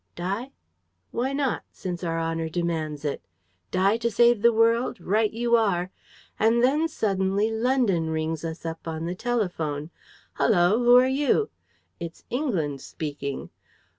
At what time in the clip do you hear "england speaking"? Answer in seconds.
12.31-13.51